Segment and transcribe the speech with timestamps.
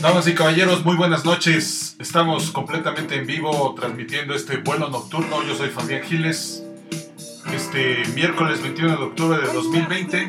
[0.00, 1.94] Damas y caballeros, muy buenas noches.
[1.98, 5.42] Estamos completamente en vivo transmitiendo este vuelo nocturno.
[5.42, 6.64] Yo soy Fabián Giles.
[7.52, 10.26] Este miércoles 21 de octubre de 2020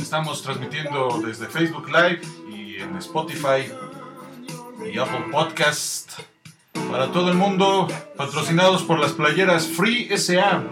[0.00, 3.68] estamos transmitiendo desde Facebook Live y en Spotify
[4.88, 6.12] y Apple Podcast
[6.92, 10.62] para todo el mundo, patrocinados por las playeras Free SA.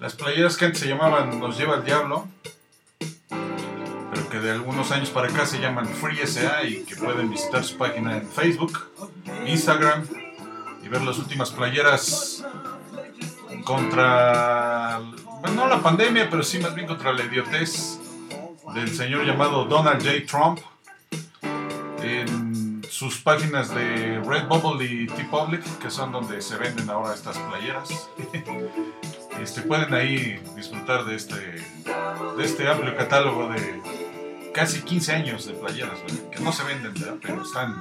[0.00, 2.28] Las playeras que antes se llamaban Nos lleva el diablo
[4.28, 7.76] que de algunos años para acá se llaman Free SA y que pueden visitar su
[7.76, 8.90] página en Facebook,
[9.46, 10.06] Instagram
[10.82, 12.44] y ver las últimas playeras
[13.64, 15.00] contra,
[15.40, 17.98] bueno, no la pandemia, pero sí más bien contra la idiotez
[18.74, 20.26] del señor llamado Donald J.
[20.26, 20.60] Trump
[22.02, 28.10] en sus páginas de Redbubble y T-Public, que son donde se venden ahora estas playeras.
[29.40, 33.80] Este, pueden ahí disfrutar de este, de este amplio catálogo de
[34.54, 35.98] casi 15 años de playeras,
[36.32, 37.78] que no se venden, pero están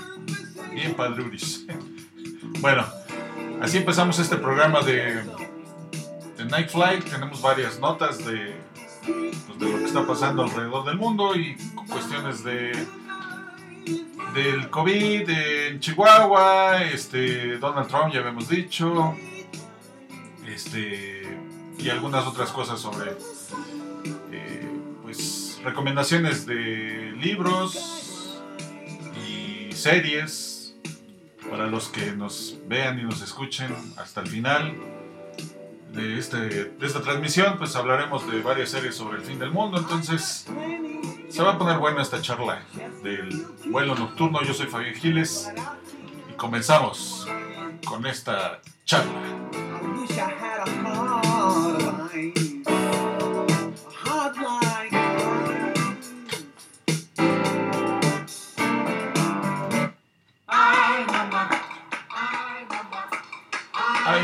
[0.74, 1.66] bien padruris.
[2.60, 2.86] Bueno,
[3.62, 5.22] así empezamos este programa de,
[6.38, 7.04] de Night Flight.
[7.04, 8.56] Tenemos varias notas de,
[9.06, 11.56] pues, de lo que está pasando alrededor del mundo y
[11.88, 12.72] cuestiones de
[14.34, 19.16] del COVID en Chihuahua, este, Donald Trump ya habíamos dicho,
[20.46, 21.38] este,
[21.78, 23.12] y algunas otras cosas sobre
[24.32, 24.70] eh,
[25.04, 28.42] pues recomendaciones de libros
[29.28, 30.76] y series
[31.50, 34.76] para los que nos vean y nos escuchen hasta el final
[35.94, 39.78] de, este, de esta transmisión pues hablaremos de varias series sobre el fin del mundo.
[39.78, 40.48] Entonces
[41.30, 42.64] se va a poner buena esta charla
[43.04, 44.42] del vuelo nocturno.
[44.44, 45.50] Yo soy Fabián Giles
[46.30, 47.28] y comenzamos
[47.86, 49.37] con esta charla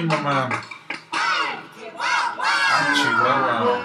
[0.03, 0.49] Mamá.
[1.11, 3.79] Ay, Chihuahua.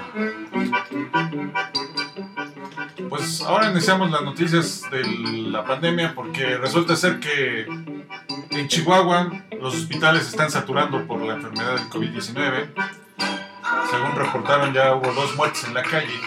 [3.09, 5.05] Pues ahora iniciamos las noticias de
[5.51, 7.67] la pandemia porque resulta ser que
[8.51, 9.31] en Chihuahua
[9.61, 12.69] los hospitales están saturando por la enfermedad del COVID-19.
[13.91, 16.21] Según reportaron ya hubo dos muertes en la calle.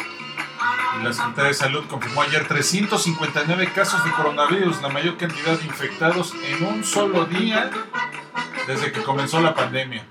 [1.04, 6.34] La Secretaría de Salud confirmó ayer 359 casos de coronavirus, la mayor cantidad de infectados
[6.46, 7.72] en un solo día
[8.68, 10.06] desde que comenzó la pandemia.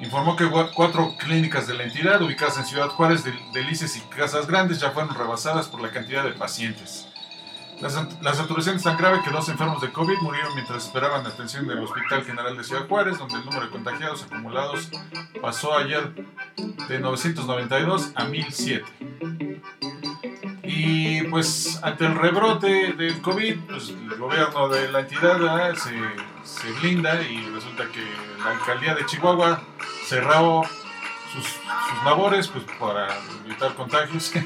[0.00, 4.80] Informó que cuatro clínicas de la entidad, ubicadas en Ciudad Juárez, Delices y Casas Grandes,
[4.80, 7.06] ya fueron rebasadas por la cantidad de pacientes.
[7.80, 11.80] La, saturación es tan grave que dos enfermos de COVID murieron mientras esperaban atención del
[11.80, 14.90] Hospital General de Ciudad Juárez, donde el número de contagiados acumulados
[15.42, 16.14] pasó ayer
[16.88, 18.84] de 992 a 1007.
[20.62, 25.90] Y pues ante el rebrote del COVID, pues el gobierno de la entidad se,
[26.44, 28.04] se, blinda y resulta que
[28.42, 29.62] la alcaldía de Chihuahua
[30.06, 30.62] cerró
[31.32, 33.08] sus, sus labores pues, para
[33.44, 34.32] evitar contagios.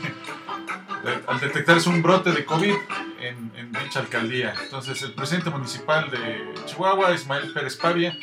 [1.28, 2.74] Al detectarse un brote de COVID
[3.20, 4.52] en, en, dicha alcaldía.
[4.64, 8.18] Entonces el presidente municipal de Chihuahua, Ismael Pérez Pavia,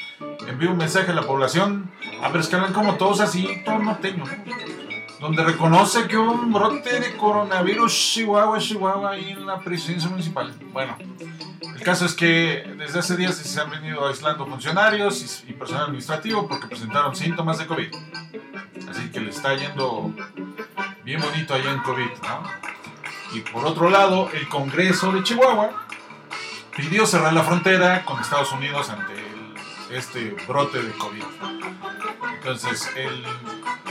[0.46, 1.90] envió un mensaje a la población,
[2.22, 4.26] a ver, es que hablan como todos así, todo norteño,
[5.20, 10.54] donde reconoce que hubo un brote de coronavirus Chihuahua, Chihuahua, ahí en la presidencia municipal.
[10.74, 10.98] Bueno,
[11.76, 16.48] el caso es que desde hace días se han venido aislando funcionarios y, personal administrativo
[16.48, 17.88] porque presentaron síntomas de COVID.
[18.90, 20.14] Así que le está yendo
[21.04, 22.44] bien bonito allá en COVID, ¿no?
[23.34, 25.86] Y por otro lado, el Congreso de Chihuahua
[26.76, 29.14] pidió cerrar la frontera con Estados Unidos ante
[29.92, 31.24] este brote de COVID.
[32.38, 33.26] Entonces, el,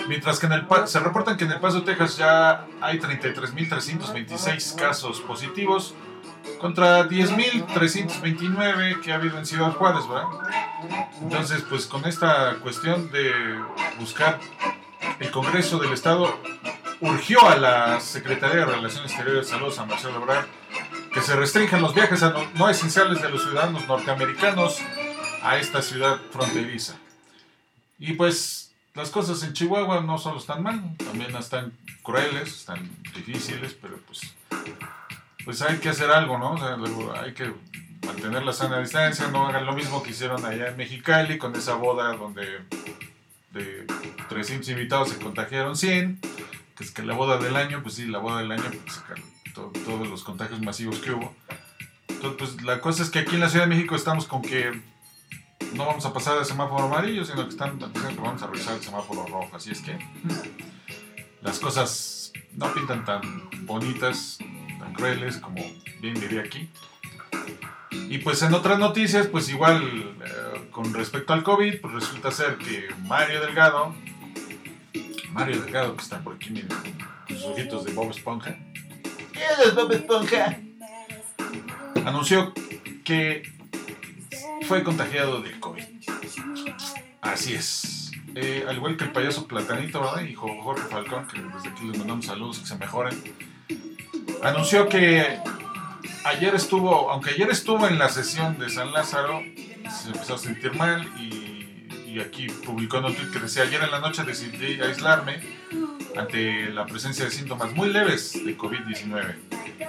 [0.09, 5.20] mientras que en el, se reportan que en El Paso, Texas ya hay 33.326 casos
[5.20, 5.94] positivos
[6.60, 10.26] contra 10.329 que ha habido en Ciudad Juárez, ¿verdad?
[11.22, 13.32] Entonces, pues con esta cuestión de
[13.98, 14.39] buscar
[15.21, 16.39] el Congreso del Estado
[17.01, 20.47] urgió a la Secretaría de Relaciones Exteriores de Salud, San Marcelo Ebrard,
[21.12, 22.22] que se restrinjan los viajes
[22.54, 24.78] no, esenciales de los ciudadanos norteamericanos
[25.42, 26.95] a esta ciudad fronteriza.
[27.98, 28.64] Y pues
[28.94, 34.34] las cosas en Chihuahua no solo están mal, también están crueles, están difíciles, pero pues,
[35.44, 36.56] pues hay que hacer algo, ¿no?
[37.16, 37.52] hay que
[38.06, 41.74] mantener la sana distancia, no hagan lo mismo que hicieron allá en Mexicali con esa
[41.74, 42.60] boda donde
[43.52, 43.86] de
[44.28, 46.20] 300 invitados se contagiaron 100
[46.76, 49.02] que es que la boda del año, pues sí, la boda del año, pues,
[49.84, 51.34] todos los contagios masivos que hubo.
[52.08, 54.80] Entonces, pues la cosa es que aquí en la Ciudad de México estamos con que
[55.72, 59.27] no vamos a pasar de semáforo amarillo, sino que están vamos a revisar el semáforo
[59.27, 59.51] rojo.
[59.55, 59.99] Así es que
[61.43, 64.39] las cosas no pintan tan bonitas,
[64.78, 65.63] tan crueles, como
[66.01, 66.71] bien diría aquí.
[68.09, 72.57] Y pues en otras noticias, pues igual eh, con respecto al COVID, pues resulta ser
[72.59, 73.95] que Mario Delgado,
[75.31, 78.57] Mario Delgado que está por aquí, miren, con sus ojitos de Bob Esponja.
[79.33, 80.59] ¿Quién es Bob Esponja?
[82.05, 82.53] Anunció
[83.05, 83.53] que
[84.62, 85.84] fue contagiado del COVID.
[87.21, 88.12] Así es.
[88.34, 90.22] Eh, al igual que el payaso Platanito, ¿verdad?
[90.22, 93.22] Y Jorge Falcón, que desde aquí les mandamos saludos, que se mejoren.
[94.42, 95.39] Anunció que
[96.24, 99.41] ayer estuvo, aunque ayer estuvo en la sesión de San Lázaro,
[99.91, 103.83] se empezó a sentir mal y, y aquí publicó en un tweet que decía, ayer
[103.83, 105.41] en la noche decidí aislarme
[106.16, 109.34] ante la presencia de síntomas muy leves de COVID-19.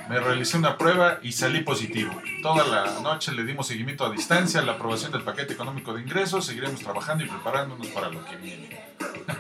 [0.10, 2.12] Me realicé una prueba y salí positivo.
[2.42, 6.46] Toda la noche le dimos seguimiento a distancia la aprobación del paquete económico de ingresos.
[6.46, 8.70] Seguiremos trabajando y preparándonos para lo que viene.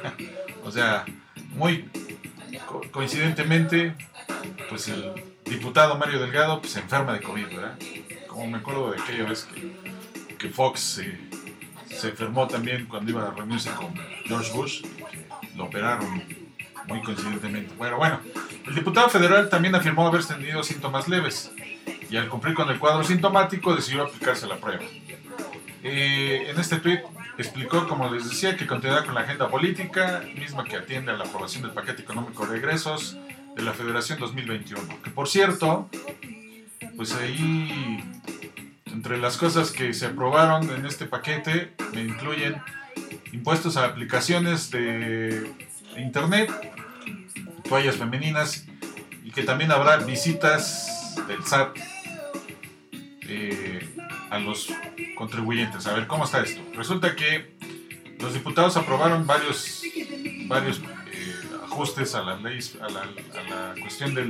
[0.64, 1.06] o sea,
[1.56, 1.86] muy
[2.68, 3.96] co- coincidentemente,
[4.70, 5.12] pues el
[5.46, 7.78] diputado Mario Delgado pues, se enferma de COVID, ¿verdad?
[8.28, 11.02] Como me acuerdo de aquella vez que, que Fox
[11.90, 13.94] se enfermó también cuando iba a reunirse con
[14.26, 15.25] George Bush, que
[15.56, 16.24] lo operaron
[16.88, 17.74] muy coincidentemente.
[17.76, 18.20] Bueno, bueno,
[18.66, 21.52] el diputado federal también afirmó haber tenido síntomas leves
[22.10, 24.84] y al cumplir con el cuadro sintomático decidió aplicarse la prueba.
[25.84, 27.02] Eh, en este tweet
[27.38, 31.26] explicó, como les decía, que continuará con la agenda política, misma que atiende a la
[31.26, 33.18] aprobación del paquete económico de egresos
[33.56, 34.82] de la Federación 2021.
[35.04, 35.90] Que por cierto,
[36.96, 38.04] pues ahí,
[38.86, 42.56] entre las cosas que se aprobaron en este paquete, me incluyen
[43.36, 45.52] impuestos a aplicaciones de
[45.98, 46.50] internet,
[47.68, 48.66] toallas femeninas
[49.24, 51.78] y que también habrá visitas del SAT
[53.28, 53.96] eh,
[54.30, 54.70] a los
[55.18, 55.86] contribuyentes.
[55.88, 56.62] A ver, ¿cómo está esto?
[56.76, 57.56] Resulta que
[58.20, 59.82] los diputados aprobaron varios,
[60.48, 60.80] varios
[61.12, 61.36] eh,
[61.66, 64.26] ajustes a la ley, a la, a la cuestión de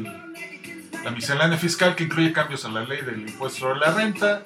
[1.04, 4.46] la miscelánea fiscal que incluye cambios a la ley del impuesto sobre la renta,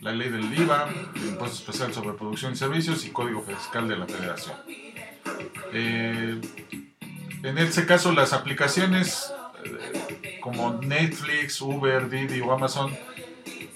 [0.00, 3.96] la ley del IVA, el impuesto especial sobre producción y servicios y código fiscal de
[3.96, 4.56] la federación.
[5.72, 6.40] Eh,
[7.42, 9.32] en ese caso, las aplicaciones
[9.64, 12.96] eh, como Netflix, Uber, Didi o Amazon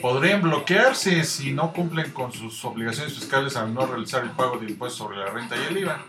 [0.01, 4.67] podrían bloquearse si no cumplen con sus obligaciones fiscales al no realizar el pago de
[4.67, 6.05] impuestos sobre la renta y el IVA.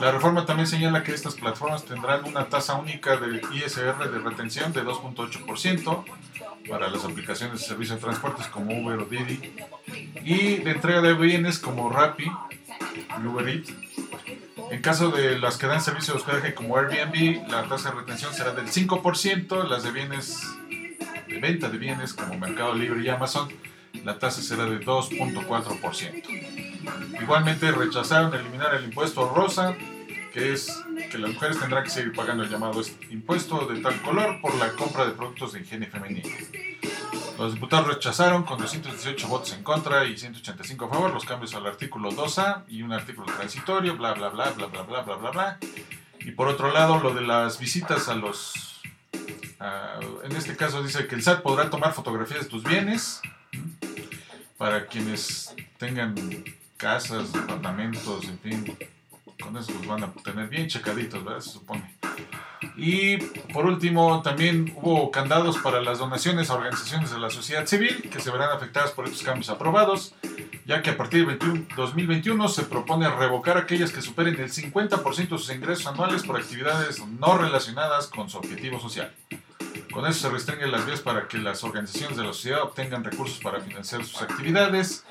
[0.00, 4.72] La reforma también señala que estas plataformas tendrán una tasa única de ISR de retención
[4.72, 6.04] de 2.8%
[6.68, 9.52] para las aplicaciones de servicio de transportes como Uber o Didi
[10.24, 13.72] y de entrega de bienes como Rappi y Uber Eats.
[14.70, 18.32] En caso de las que dan servicio de hospedaje como Airbnb, la tasa de retención
[18.32, 20.40] será del 5%, las de bienes
[21.28, 23.48] de venta de bienes como Mercado Libre y Amazon,
[24.04, 27.20] la tasa será de 2.4%.
[27.20, 29.76] Igualmente rechazaron eliminar el impuesto rosa,
[30.32, 30.82] que es
[31.12, 32.80] que las mujeres tendrán que seguir pagando el llamado
[33.10, 36.26] impuesto de tal color por la compra de productos de higiene femenina.
[37.38, 41.66] Los diputados rechazaron con 218 votos en contra y 185 a favor los cambios al
[41.66, 45.58] artículo 2A y un artículo transitorio, bla, bla, bla, bla, bla, bla, bla, bla, bla.
[46.20, 48.80] Y por otro lado, lo de las visitas a los...
[50.24, 53.20] en este caso dice que el SAT podrá tomar fotografías de tus bienes
[54.56, 56.14] para quienes tengan
[56.78, 58.78] casas, departamentos, en fin.
[59.40, 61.40] Con eso los van a tener bien checaditos, ¿verdad?
[61.40, 61.96] Se supone.
[62.76, 63.18] Y
[63.52, 68.20] por último, también hubo candados para las donaciones a organizaciones de la sociedad civil que
[68.20, 70.14] se verán afectadas por estos cambios aprobados,
[70.64, 75.16] ya que a partir de 21 2021 se propone revocar aquellas que superen el 50%
[75.16, 79.12] de sus ingresos anuales por actividades no relacionadas con su objetivo social.
[79.92, 83.38] Con eso se restringen las vías para que las organizaciones de la sociedad obtengan recursos
[83.40, 85.04] para financiar sus actividades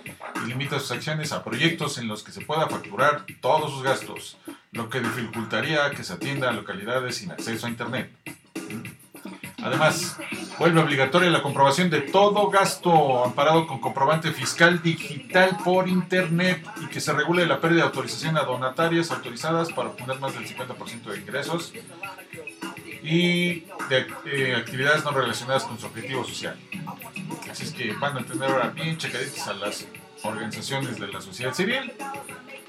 [0.44, 4.38] y limita sus acciones a proyectos en los que se pueda facturar todos sus gastos,
[4.72, 8.12] lo que dificultaría que se atienda a localidades sin acceso a Internet.
[9.64, 10.18] Además,
[10.58, 16.88] vuelve obligatoria la comprobación de todo gasto amparado con comprobante fiscal digital por Internet y
[16.88, 21.04] que se regule la pérdida de autorización a donatarias autorizadas para obtener más del 50%
[21.04, 21.72] de ingresos
[23.04, 26.58] y de eh, actividades no relacionadas con su objetivo social.
[27.50, 29.86] Así es que van a tener ahora bien checaditas a las
[30.24, 31.92] organizaciones de la sociedad civil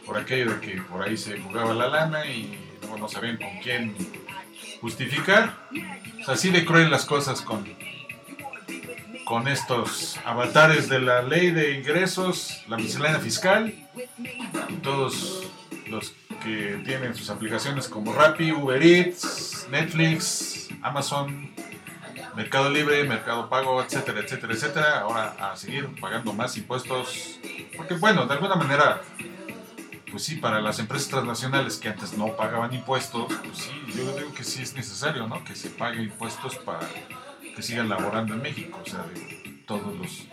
[0.05, 3.61] por aquello de que por ahí se jugaba la lana y luego no sabían con
[3.63, 3.95] quién
[4.81, 5.69] justificar.
[6.21, 7.65] O sea, así de cruel las cosas con,
[9.25, 13.73] con estos avatares de la ley de ingresos, la miscelánea fiscal,
[14.69, 15.47] y todos
[15.87, 16.11] los
[16.43, 21.53] que tienen sus aplicaciones como Rappi, Uber Eats, Netflix, Amazon,
[22.35, 25.01] Mercado Libre, Mercado Pago, etcétera, etcétera, etcétera.
[25.01, 27.39] Ahora a seguir pagando más impuestos.
[27.77, 29.03] Porque bueno, de alguna manera,
[30.11, 34.33] pues sí, para las empresas transnacionales que antes no pagaban impuestos, pues sí, yo digo
[34.35, 35.45] que sí es necesario, ¿no?
[35.45, 36.89] Que se pague impuestos para
[37.55, 38.81] que sigan laborando en México.
[38.83, 40.27] O sea, de todos los,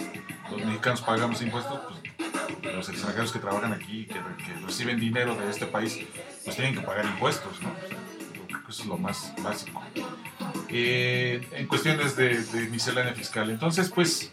[0.51, 2.28] los mexicanos pagamos impuestos, pues
[2.63, 4.19] los extranjeros que trabajan aquí, que,
[4.65, 5.99] reciben dinero de este país,
[6.43, 7.73] pues tienen que pagar impuestos, ¿no?
[8.69, 9.81] Eso es lo más básico.
[10.69, 13.49] Eh, en cuestiones de, de miscelánea fiscal.
[13.49, 14.31] Entonces, pues,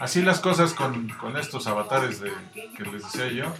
[0.00, 2.32] así las cosas con, con estos avatares de,
[2.76, 3.54] que les decía yo.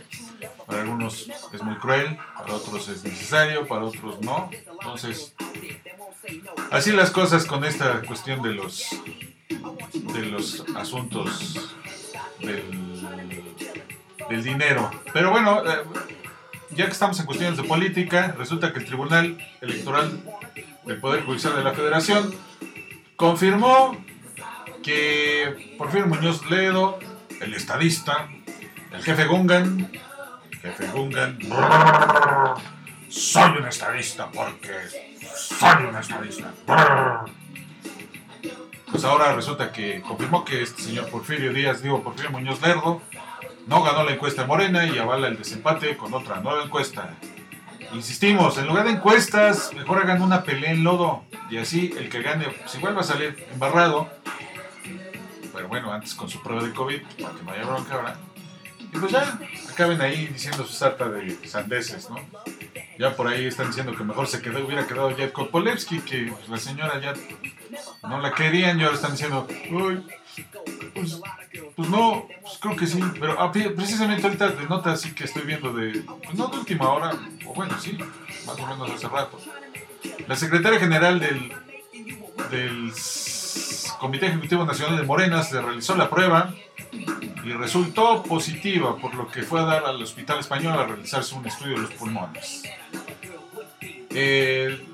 [0.67, 4.51] Para algunos es muy cruel, para otros es necesario, para otros no.
[4.53, 5.35] Entonces,
[6.71, 8.85] así las cosas con esta cuestión de los
[9.49, 11.75] de los asuntos
[12.41, 12.88] del,
[14.29, 14.91] del dinero.
[15.13, 15.83] Pero bueno, eh,
[16.71, 20.21] ya que estamos en cuestiones de política, resulta que el Tribunal Electoral
[20.85, 22.35] del Poder Judicial de la Federación
[23.17, 23.97] confirmó
[24.83, 26.99] que Porfirio Muñoz Ledo,
[27.41, 28.29] el estadista,
[28.93, 29.91] el jefe Gungan,
[30.63, 31.39] jefe Gungan,
[33.09, 34.73] soy un estadista porque
[35.35, 36.53] soy un estadista.
[38.91, 43.03] Pues ahora resulta que confirmó que este señor Porfirio Díaz, digo Porfirio Muñoz Lerdo,
[43.69, 47.15] no ganó la encuesta Morena y avala el desempate con otra nueva encuesta.
[47.93, 52.23] Insistimos, en lugar de encuestas, mejor hagan una pelea en lodo y así el que
[52.23, 54.11] gane, si vuelve a salir embarrado,
[55.53, 58.17] pero bueno, antes con su prueba de COVID, para que no haya bronca ahora,
[58.81, 59.39] y pues ya
[59.71, 62.17] acaben ahí diciendo su sarta de sandeces, ¿no?
[62.99, 66.49] Ya por ahí están diciendo que mejor se quedó, hubiera quedado Jet Kopolevsky, que pues,
[66.49, 67.15] la señora ya
[68.09, 70.07] no la querían y ahora están diciendo, uy,
[70.95, 71.21] pues,
[71.79, 75.23] pues no, pues creo que sí, pero ah, pre- precisamente ahorita de nota así que
[75.23, 77.13] estoy viendo de, pues no de última hora,
[77.47, 77.97] o bueno, sí,
[78.45, 79.39] más o menos hace rato.
[80.27, 81.53] La secretaria general del,
[82.51, 82.93] del
[84.01, 86.53] Comité Ejecutivo Nacional de Morena se realizó la prueba
[87.45, 91.47] y resultó positiva, por lo que fue a dar al Hospital Español a realizarse un
[91.47, 92.65] estudio de los pulmones.
[94.11, 94.85] Eh,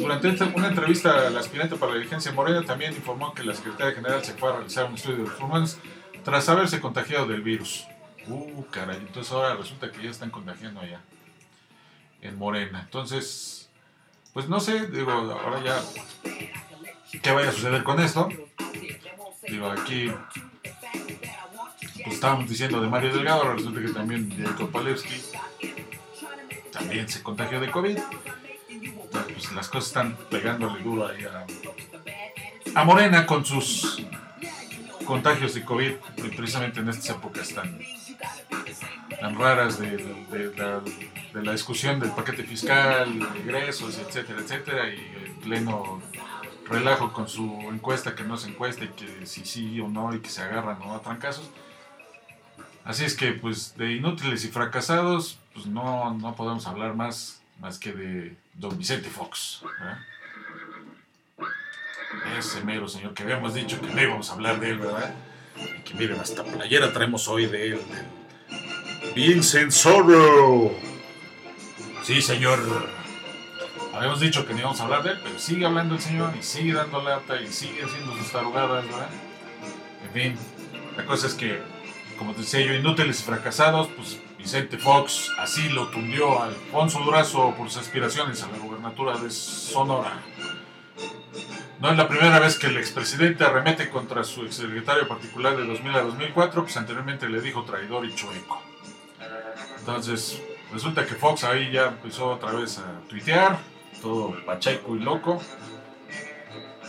[0.00, 4.24] durante una entrevista, el aspirante para la dirigencia Morena también informó que la secretaria general
[4.24, 5.78] se fue a realizar un estudio de los pulmones
[6.24, 7.86] tras haberse contagiado del virus.
[8.26, 11.00] Uh, caray, entonces ahora resulta que ya están contagiando allá
[12.22, 12.80] en Morena.
[12.80, 13.68] Entonces,
[14.32, 15.82] pues no sé, digo, ahora ya,
[17.22, 18.28] ¿qué vaya a suceder con esto?
[19.48, 20.10] Digo, aquí
[22.04, 25.22] pues estábamos diciendo de Mario Delgado, resulta que también Jacob Palevsky
[26.72, 27.98] también se contagió de COVID.
[29.10, 31.24] Pues las cosas están pegándole duro ahí
[32.74, 34.02] a, Morena con sus
[35.04, 35.92] contagios de COVID,
[36.36, 37.78] precisamente en estas épocas tan,
[39.20, 40.80] tan raras de, de-
[41.42, 46.00] la, discusión del paquete fiscal, ingresos, etcétera, etcétera, y en pleno
[46.68, 50.20] relajo con su encuesta que no es encuesta y que si sí o no y
[50.20, 51.50] que se agarran o no a trancazos.
[52.84, 57.78] Así es que, pues, de inútiles y fracasados, pues no, no podemos hablar más, más
[57.78, 59.62] que de don Vicente Fox.
[59.62, 59.98] ¿verdad?
[62.38, 65.14] Ese mero señor que habíamos dicho que no íbamos a hablar de él, ¿verdad?
[65.56, 67.80] Y que miren, hasta playera traemos hoy de él.
[67.90, 70.72] del Vincent Sorrow.
[72.02, 72.58] Sí, señor.
[73.94, 76.42] Habíamos dicho que no íbamos a hablar de él, pero sigue hablando el señor y
[76.42, 79.08] sigue dando lata y sigue haciendo sus tarugadas, ¿verdad?
[80.04, 80.38] En fin,
[80.96, 81.60] la cosa es que,
[82.18, 87.00] como te decía yo, inútiles y fracasados, pues Vicente Fox así lo tundió a Alfonso
[87.00, 90.22] Durazo por sus aspiraciones a la gubernatura de Sonora.
[91.78, 95.94] No es la primera vez que el expresidente arremete contra su exsecretario particular de 2000
[95.94, 98.62] a 2004, pues anteriormente le dijo traidor y chueco.
[99.78, 100.40] Entonces,
[100.72, 103.58] resulta que Fox ahí ya empezó otra vez a tuitear,
[104.00, 105.40] todo pacheco y loco.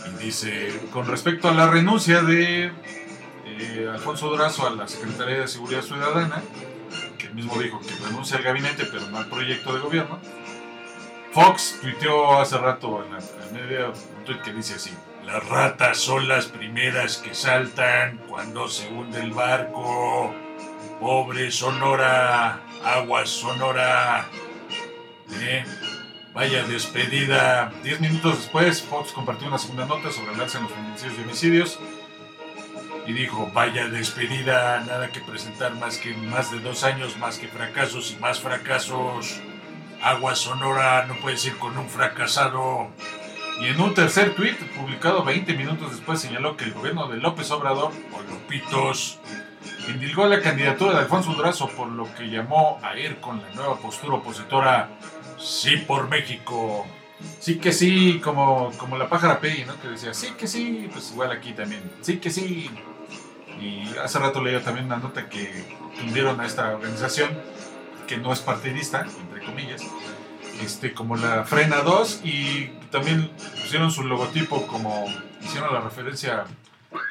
[0.05, 2.71] Y dice, con respecto a la renuncia de
[3.45, 6.41] eh, Alfonso Durazo a la Secretaría de Seguridad Ciudadana,
[7.33, 10.19] mismo dijo que renuncia al gabinete pero no al proyecto de gobierno,
[11.31, 14.91] Fox tuiteó hace rato en la en media un tuit que dice así,
[15.25, 20.33] las ratas son las primeras que saltan cuando se hunde el barco.
[20.99, 24.27] Pobre Sonora, aguas Sonora.
[25.31, 25.63] ¿Eh?
[26.33, 27.71] Vaya despedida.
[27.83, 31.21] Diez minutos después, Fox compartió una segunda nota sobre el alza en los feminicidios y
[31.21, 31.79] homicidios
[33.07, 37.47] y dijo, vaya despedida, nada que presentar más que más de dos años, más que
[37.47, 39.41] fracasos y más fracasos.
[40.01, 42.89] Agua Sonora, no puedes ir con un fracasado.
[43.59, 47.51] Y en un tercer tuit, publicado 20 minutos después, señaló que el gobierno de López
[47.51, 49.19] Obrador, o Lopitos,
[49.87, 53.77] indilgó la candidatura de Alfonso Durazo por lo que llamó a ir con la nueva
[53.77, 54.89] postura opositora
[55.37, 56.85] Sí por México.
[57.39, 59.79] Sí que sí, como, como la pájara Peggy, ¿no?
[59.81, 62.69] Que decía, sí que sí, pues igual aquí también, sí que sí.
[63.59, 65.65] Y hace rato leí también una nota que
[65.99, 67.29] tundieron a esta organización,
[68.07, 69.81] que no es partidista, entre comillas,
[70.63, 75.05] este, como la Frena 2 y también pusieron su logotipo como
[75.41, 76.45] hicieron la referencia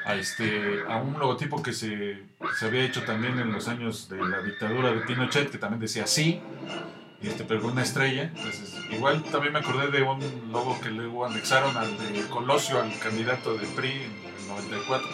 [0.05, 2.23] a, este, a un logotipo que se,
[2.59, 6.07] se había hecho también en los años de la dictadura de Pinochet, que también decía
[6.07, 6.41] sí,
[7.23, 8.25] y este, con una estrella.
[8.35, 12.99] Entonces, igual también me acordé de un logo que luego anexaron al de Colosio, al
[12.99, 15.09] candidato de PRI en el 94,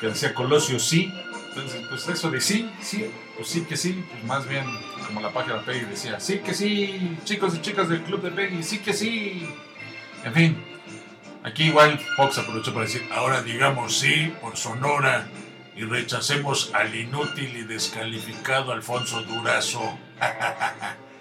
[0.00, 1.12] que decía Colosio sí.
[1.48, 4.64] Entonces, pues eso de sí, sí, pues sí que sí, pues más bien
[5.06, 8.30] como la página de Peggy decía, sí que sí, chicos y chicas del club de
[8.30, 9.46] Peggy, sí que sí.
[10.24, 10.64] En fin,
[11.42, 15.26] aquí igual Fox aprovechó para decir, ahora digamos sí por Sonora
[15.76, 19.98] y rechacemos al inútil y descalificado Alfonso Durazo.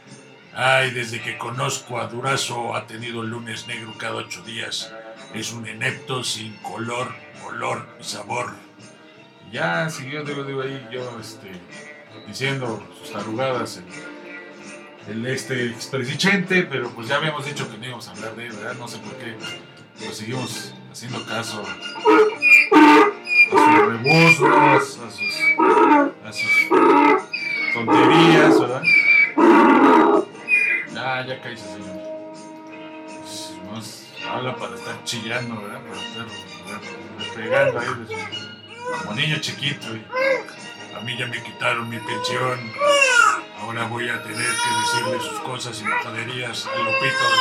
[0.53, 4.91] Ay, desde que conozco a Durazo ha tenido lunes negro cada ocho días.
[5.33, 7.07] Es un inepto sin color,
[7.45, 8.53] olor y sabor.
[9.51, 11.51] Ya siguió, digo, digo ahí yo este,
[12.27, 13.77] diciendo sus tarugadas
[15.07, 18.47] el, el este expresidente, pero pues ya habíamos dicho que no íbamos a hablar de
[18.47, 18.75] él, ¿verdad?
[18.75, 19.35] No sé por qué.
[19.99, 21.77] Pues seguimos haciendo caso a
[23.51, 25.41] sus rebuzos, a sus,
[26.25, 26.69] a sus
[27.73, 28.83] tonterías, ¿verdad?
[31.01, 31.97] Ya, ya cállese, señor.
[33.73, 35.81] Más habla para estar chillando, ¿verdad?
[35.81, 36.27] Para estar
[37.17, 39.87] repegando ahí de como niño chiquito.
[40.95, 42.59] a mí ya me quitaron mi pensión.
[43.59, 47.39] Ahora voy a tener que decirle sus cosas y majaderías a Lopitos.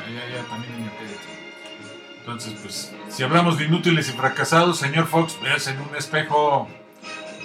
[0.00, 0.92] Ya, ya, ya, también niño.
[2.20, 6.68] Entonces, pues, si hablamos de inútiles y fracasados, señor Fox, véase en un espejo.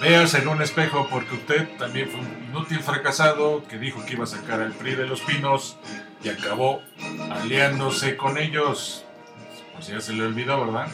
[0.01, 4.23] Véase en un espejo porque usted también fue un inútil fracasado que dijo que iba
[4.23, 5.77] a sacar al PRI de los pinos
[6.23, 6.81] y acabó
[7.29, 9.05] aliándose con ellos.
[9.71, 10.87] Por si ya se le olvidó, ¿verdad?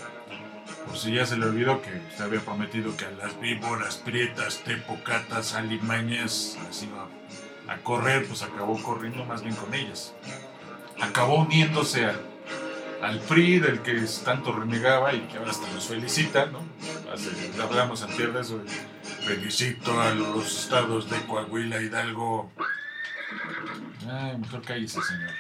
[0.86, 4.58] Por si ya se le olvidó que usted había prometido que a las víboras prietas,
[4.66, 7.08] tepocatas, alimañas, las iba
[7.70, 10.16] a correr, pues acabó corriendo más bien con ellas.
[11.00, 12.20] Acabó uniéndose al,
[13.02, 16.62] al PRI del que tanto renegaba y que ahora hasta los felicita, ¿no?
[17.64, 18.97] Hablamos antes de.
[19.28, 22.50] Felicito a los estados de Coahuila, Hidalgo.
[24.10, 25.32] Ay, mejor cállese, señor.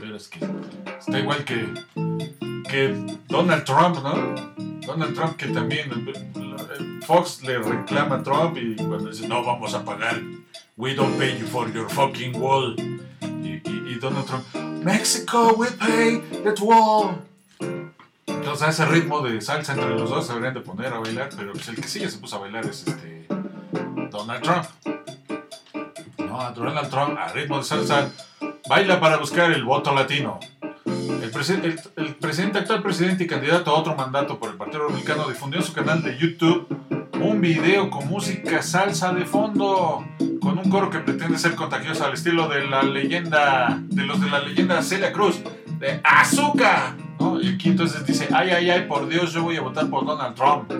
[0.00, 0.38] De veras que
[1.00, 1.74] está igual que,
[2.70, 4.34] que Donald Trump, ¿no?
[4.86, 9.74] Donald Trump que también eh, Fox le reclama a Trump y cuando dice no vamos
[9.74, 10.20] a pagar,
[10.76, 12.76] we don't pay you for your fucking wall.
[13.20, 14.44] Y, y- y Donald Trump,
[14.84, 17.16] Mexico, we pay that wall.
[18.26, 21.30] Entonces a ese ritmo de salsa entre los dos se deberían de poner a bailar,
[21.36, 23.26] pero pues el que sí ya se puso a bailar es este
[24.10, 24.64] Donald Trump.
[26.18, 28.10] No, Donald Trump a ritmo de salsa
[28.68, 30.38] baila para buscar el voto latino.
[30.86, 34.84] El, presi- el- el presidente, actual presidente y candidato a otro mandato por el Partido
[34.86, 36.66] Republicano difundió en su canal de YouTube
[37.20, 40.04] un video con música salsa de fondo,
[40.40, 44.28] con un coro que pretende ser contagioso al estilo de la leyenda, de los de
[44.30, 45.40] la leyenda Celia Cruz,
[45.78, 46.94] de Azúcar.
[47.42, 50.34] Y aquí entonces dice, ay, ay, ay, por Dios, yo voy a votar por Donald
[50.34, 50.72] Trump.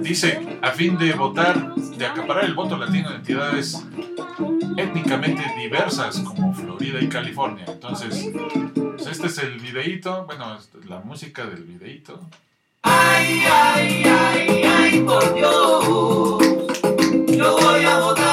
[0.00, 3.84] Dice, a fin de votar, de acaparar el voto latino de entidades
[4.76, 7.64] étnicamente diversas como Florida y California.
[7.68, 8.30] Entonces,
[8.74, 12.20] pues este es el videíto, bueno, esta es la música del videíto.
[12.82, 16.38] Ay, ay, ay, ay, por Dios.
[17.36, 18.31] Yo voy a votar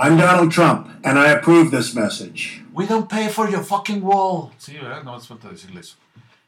[0.00, 2.62] I'm Donald Trump, and I approve this message.
[2.72, 4.52] We don't pay for your fucking wall.
[4.56, 5.02] Sí, ¿verdad?
[5.02, 5.96] No hace falta decirle eso.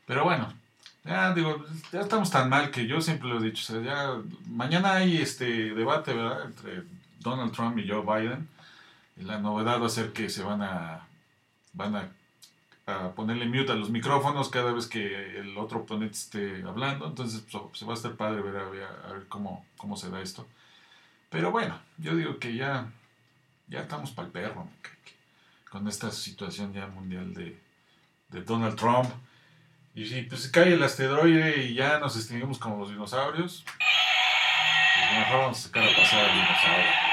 [0.06, 0.52] Pero bueno,
[1.04, 3.64] ya digo, ya estamos tan mal que yo siempre lo he dicho.
[3.64, 6.44] O sea, ya mañana hay este debate, ¿verdad?
[6.44, 6.84] Entre
[7.18, 8.48] Donald Trump y Joe Biden.
[9.16, 11.08] Y la novedad va a ser que se van a
[11.72, 12.08] van a,
[12.86, 17.04] a ponerle mute a los micrófonos cada vez que el otro oponente esté hablando.
[17.04, 20.08] Entonces pues, se va a estar padre ver, a ver, a ver cómo, cómo se
[20.08, 20.46] da esto.
[21.30, 22.92] Pero bueno, yo digo que ya,
[23.70, 24.68] ya estamos para el perro.
[25.70, 27.56] con esta situación ya mundial de,
[28.28, 29.08] de Donald Trump.
[29.94, 35.38] Y si pues cae el asteroide y ya nos extinguimos como los dinosaurios, pues mejor
[35.42, 37.10] vamos a sacar a pasar al dinosaurio.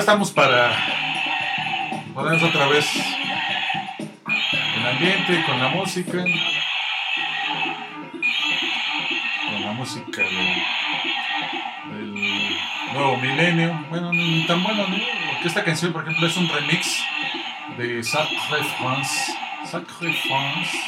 [0.00, 0.72] Estamos para
[2.14, 2.86] ponernos otra vez
[3.98, 6.24] en ambiente, con la música.
[9.50, 10.22] Con la música
[11.90, 12.14] del,
[12.94, 13.86] nuevo milenio.
[13.90, 14.96] Bueno, ni tan bueno, ¿no?
[15.32, 17.04] Porque esta canción, por ejemplo, es un remix
[17.76, 19.34] de Sacré France.
[19.66, 20.78] Sacré France.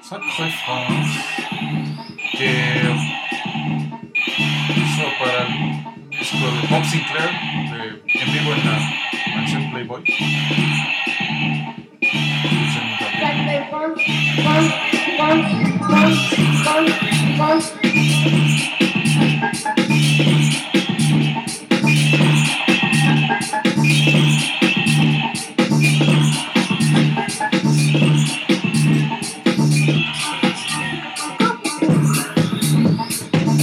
[0.00, 1.20] Sacré France.
[2.38, 2.82] Que
[4.76, 7.52] hizo para el disco de Bob Sinclair
[8.22, 8.78] en vivo en la
[9.34, 10.04] mansión Playboy.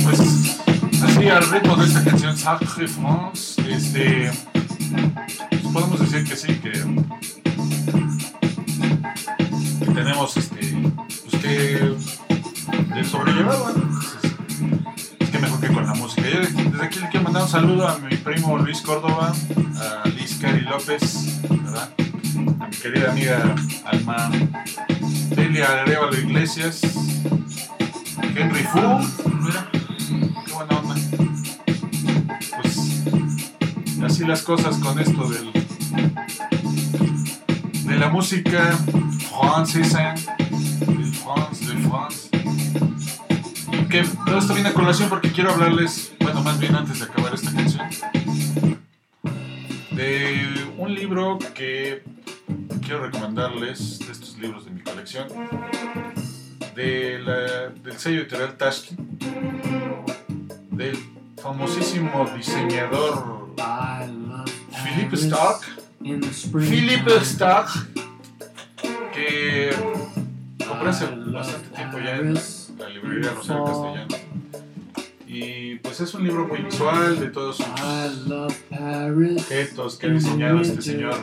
[0.04, 3.59] Pues así al ritmo de esta canción Sacré France,
[17.50, 19.34] saludo a mi primo Luis Córdoba,
[19.76, 21.90] a Liz Cari López, ¿verdad?
[22.60, 24.30] a mi querida amiga Alma
[25.32, 26.82] Delia Arevalo Iglesias,
[28.36, 28.80] Henry Fu,
[29.42, 29.68] mira,
[30.46, 30.96] qué buena onda.
[32.62, 35.52] Pues así las cosas con esto del
[37.84, 38.78] de la música
[39.28, 40.14] francesa,
[40.86, 42.30] del France, de France.
[43.90, 47.19] Que todo esto viene a colación porque quiero hablarles, bueno, más bien antes de acabar
[51.10, 52.04] libro que
[52.82, 55.28] quiero recomendarles, de estos libros de mi colección,
[56.76, 59.00] del sello editorial Tashkent,
[60.70, 60.96] del
[61.42, 63.56] famosísimo diseñador
[64.84, 65.62] Philippe Stark,
[66.00, 67.70] Philippe Stark,
[69.12, 69.72] que
[70.68, 74.19] compré hace bastante tiempo ya en la librería Rosario Castellano.
[75.42, 77.66] Y pues es un libro muy visual de todos sus
[78.28, 81.16] objetos que ha diseñado este señor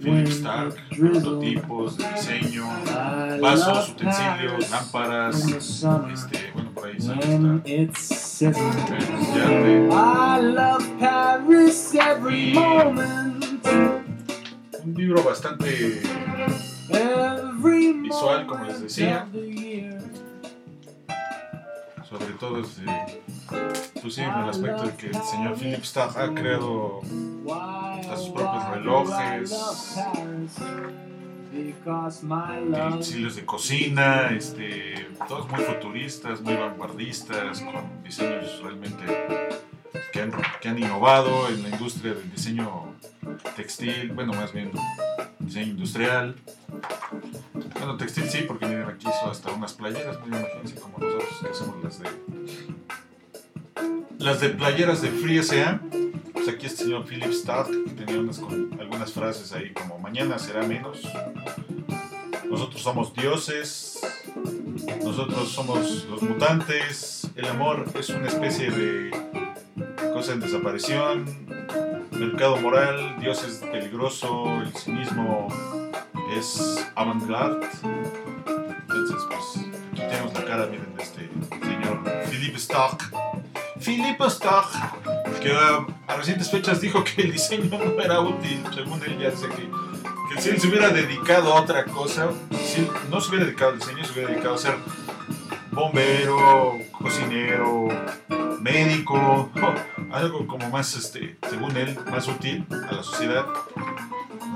[0.00, 2.64] Philip Stark, prototipos de diseño,
[3.40, 8.50] vasos, utensilios, lámparas, este, bueno, por ahí sale esta, el
[9.34, 9.88] yate.
[9.90, 13.44] I love Paris every Y- moment,
[14.84, 16.02] un libro bastante
[18.02, 19.26] Visual, como les decía.
[19.32, 19.98] moment of the year.
[23.56, 27.00] Este, inclusive en el aspecto de que el señor Philip Stark ha creado
[28.00, 29.98] Hasta sus propios relojes.
[32.88, 39.04] utensilios de cocina, este, todos muy futuristas, muy vanguardistas, con diseños realmente
[40.12, 42.94] que han, que han innovado en la industria del diseño
[43.56, 44.70] textil, bueno, más bien
[45.38, 46.36] diseño industrial.
[47.74, 51.48] Bueno, textil sí, porque miren, aquí hizo hasta unas playeras, miren, imagínense como nosotros que
[51.48, 52.08] hacemos las de
[54.26, 55.80] las de playeras de Free S.A.
[56.32, 60.66] Pues aquí este señor Philip Stark tenía unas con algunas frases ahí como mañana será
[60.66, 61.00] menos.
[62.50, 64.00] Nosotros somos dioses.
[65.04, 67.30] Nosotros somos los mutantes.
[67.36, 69.12] El amor es una especie de
[70.12, 71.46] cosa en desaparición.
[72.10, 75.46] Mercado moral, Dios es peligroso, el cinismo
[76.36, 77.64] es avant-garde.
[78.88, 81.30] Entonces, pues, aquí tenemos la cara, miren, de este
[81.62, 83.25] señor Philip Stark.
[83.86, 84.68] Philip Stark,
[85.40, 89.46] que a recientes fechas dijo que el diseño no era útil, según él ya sé
[89.48, 89.70] que,
[90.34, 93.78] que si él se hubiera dedicado a otra cosa, si no se hubiera dedicado al
[93.78, 94.74] diseño, se hubiera dedicado a ser
[95.70, 97.86] bombero, cocinero,
[98.60, 99.50] médico,
[100.10, 103.46] algo como más, este, según él, más útil a la sociedad.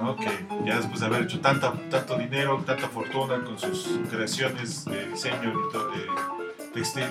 [0.02, 0.16] ¿no?
[0.16, 5.06] Que ya después de haber hecho tanta, tanto dinero, tanta fortuna con sus creaciones de
[5.06, 6.39] diseño y todo, de
[6.72, 7.04] textil,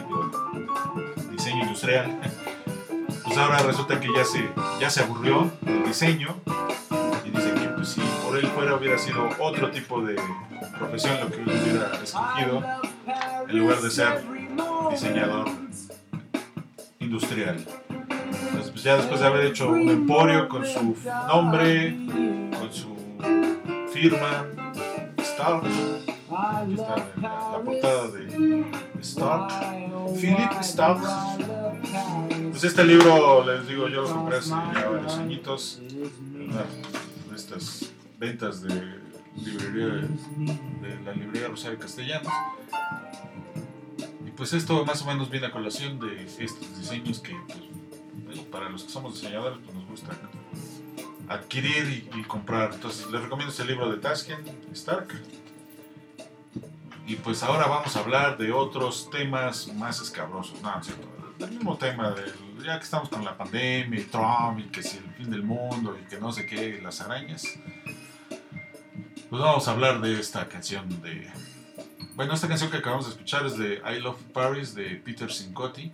[1.31, 2.19] diseño industrial,
[3.23, 6.35] pues ahora resulta que ya se, ya se aburrió del diseño
[7.25, 10.15] y dice que pues, si por él fuera hubiera sido otro tipo de
[10.77, 12.63] profesión lo que él hubiera escogido
[13.47, 14.23] en lugar de ser
[14.89, 15.49] diseñador
[16.99, 17.65] industrial.
[17.89, 20.95] Entonces, pues ya después de haber hecho un emporio con su
[21.27, 21.95] nombre,
[22.57, 22.95] con su
[23.91, 24.45] firma,
[25.17, 25.63] Stark,
[26.61, 28.65] aquí está la, la portada de
[29.01, 29.51] Stark,
[30.19, 31.01] Philip Stark.
[32.51, 38.61] Pues este libro, les digo, yo lo compré hace ya varios añitos, en estas ventas
[38.61, 38.99] de
[39.35, 40.07] librería
[40.81, 42.31] de, la librería Rosario Castellanos.
[44.25, 47.35] Y pues esto más o menos viene a colación de estos diseños que
[48.25, 50.11] pues, para los que somos diseñadores pues nos gusta
[51.29, 52.73] adquirir y, y comprar.
[52.73, 54.39] Entonces les recomiendo este libro de Tasken
[54.73, 55.07] Stark.
[57.09, 60.61] Y pues ahora vamos a hablar de otros temas más escabrosos.
[60.61, 61.07] No, es cierto.
[61.39, 62.31] El mismo tema del,
[62.63, 65.97] ya que estamos con la pandemia y Trump y que si el fin del mundo
[65.99, 67.45] y que no sé qué, las arañas.
[69.27, 71.27] Pues vamos a hablar de esta canción de...
[72.13, 75.91] Bueno, esta canción que acabamos de escuchar es de I Love Paris de Peter Cincotti.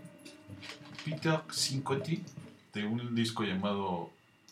[1.05, 2.25] Peter Cincotti,
[2.73, 4.11] de un disco llamado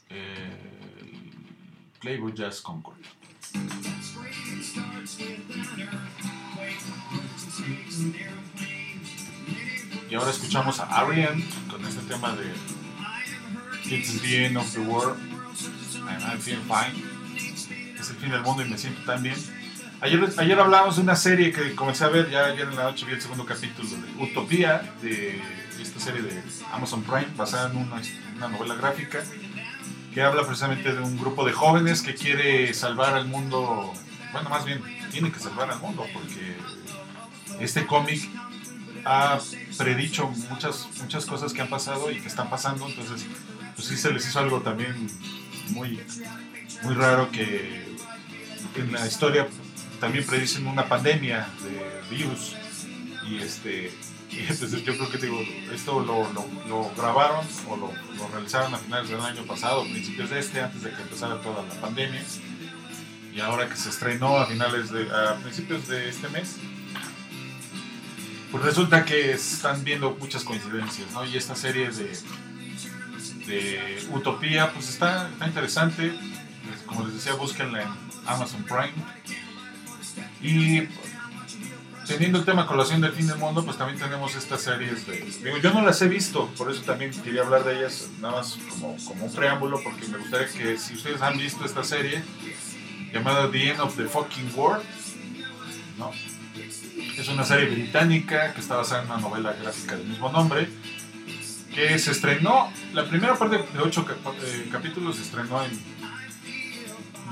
[0.09, 0.79] eh,
[1.99, 2.95] Playboy Jazz Concord.
[10.09, 11.43] Y ahora escuchamos a R.E.M.
[11.69, 12.53] con este tema de
[13.85, 15.17] It's the end of the world
[16.07, 16.93] and I feel fine.
[17.99, 19.35] Es el fin del mundo y me siento tan bien.
[20.01, 23.05] Ayer, ayer hablábamos de una serie que comencé a ver, ya ayer en la noche
[23.05, 25.41] vi el segundo capítulo de Utopía, de
[25.81, 28.01] esta serie de Amazon Prime, basada en una,
[28.35, 29.23] una novela gráfica,
[30.13, 33.93] que habla precisamente de un grupo de jóvenes que quiere salvar al mundo,
[34.33, 36.57] bueno, más bien, tiene que salvar al mundo, porque
[37.59, 38.29] este cómic
[39.05, 39.39] ha
[39.77, 43.25] predicho muchas, muchas cosas que han pasado y que están pasando, entonces
[43.75, 45.09] pues sí se les hizo algo también
[45.69, 45.99] muy,
[46.83, 47.83] muy raro que
[48.75, 49.47] en la historia
[49.99, 52.55] también predicen una pandemia de virus
[53.27, 53.93] y este
[54.33, 55.39] y entonces yo creo que digo,
[55.71, 60.29] esto lo, lo, lo grabaron o lo, lo realizaron a finales del año pasado, principios
[60.31, 62.23] de este, antes de que empezara toda la pandemia.
[63.31, 66.57] Y ahora que se estrenó a finales de, a principios de este mes,
[68.53, 71.25] pues resulta que están viendo muchas coincidencias, ¿no?
[71.25, 72.15] Y esta serie de,
[73.47, 76.13] de Utopía, pues está, está interesante.
[76.85, 77.89] Como les decía, búsquenla en
[78.27, 78.93] Amazon Prime.
[80.39, 80.87] Y
[82.05, 85.21] teniendo el tema colación del fin del mundo, pues también tenemos estas series de...
[85.43, 88.59] Digo, yo no las he visto, por eso también quería hablar de ellas, nada más
[88.69, 92.23] como, como un preámbulo, porque me gustaría que si ustedes han visto esta serie,
[93.11, 94.83] llamada The End of the Fucking World,
[95.97, 96.11] ¿no?
[97.17, 100.67] Es una serie británica que está basada en una novela gráfica del mismo nombre,
[101.73, 105.71] que se estrenó, la primera parte de ocho eh, capítulos se estrenó en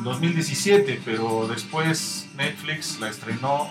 [0.04, 3.70] 2017, pero después Netflix la estrenó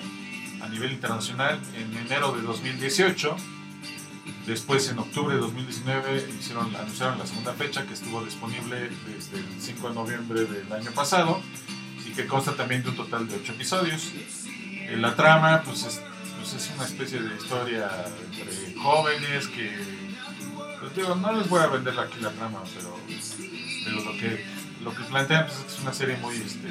[0.60, 3.36] a nivel internacional en enero de 2018.
[4.46, 9.60] Después, en octubre de 2019, hicieron, anunciaron la segunda fecha que estuvo disponible desde el
[9.60, 11.40] 5 de noviembre del año pasado
[12.04, 14.12] y que consta también de un total de 8 episodios.
[14.90, 16.00] Eh, La trama, pues es,
[16.38, 17.88] pues es una especie de historia
[18.24, 19.70] entre jóvenes que.
[20.80, 22.96] Pues digo, no les voy a vender aquí la trama, pero,
[23.84, 24.44] pero lo que
[24.82, 26.70] lo que plantean pues, es una serie muy este,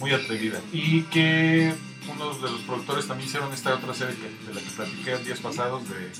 [0.00, 1.72] muy atrevida y que
[2.12, 5.38] uno de los productores también hicieron esta otra serie que- de la que platiqué días
[5.38, 6.10] pasados de,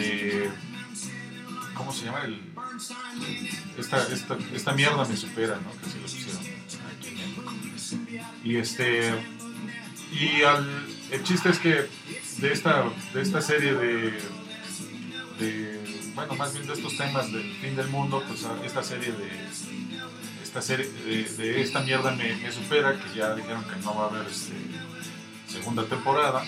[0.00, 0.50] de
[1.74, 2.22] ¿cómo se llama?
[2.24, 2.40] El,
[3.78, 5.70] esta, esta, esta mierda me supera, ¿no?
[5.80, 6.42] Que así lo pusieron
[6.98, 7.08] aquí
[8.10, 8.50] en.
[8.50, 9.12] Y este
[10.12, 11.86] y al, el chiste es que
[12.38, 14.18] de esta, de esta serie de,
[15.38, 19.30] de bueno más bien de estos temas del fin del mundo pues esta serie de
[20.42, 24.04] esta serie de, de esta mierda me, me supera que ya dijeron que no va
[24.04, 24.54] a haber este,
[25.46, 26.42] segunda temporada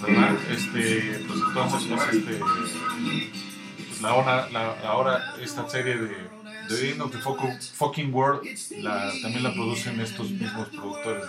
[0.00, 0.36] ¿verdad?
[0.50, 6.33] este pues entonces pues, este pues, la hora la, ahora esta serie de
[6.68, 8.42] The End of the Fucking- World
[8.80, 11.24] la, también la producen estos mismos productores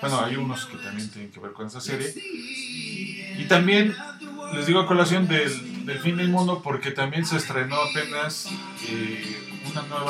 [0.00, 2.12] bueno hay unos que también tienen que ver con esa serie.
[3.38, 3.94] Y también
[4.54, 8.48] les digo a colación del, del fin del mundo porque también se estrenó apenas
[8.88, 10.06] eh, una nueva